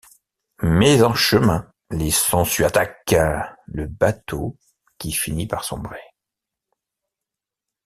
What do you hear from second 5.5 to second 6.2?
sombrer.